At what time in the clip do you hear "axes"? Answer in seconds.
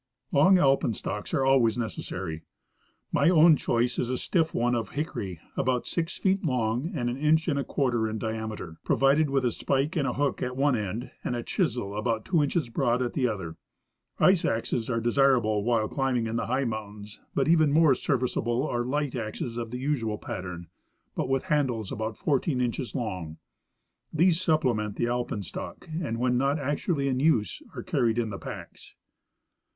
14.43-14.89, 19.15-19.55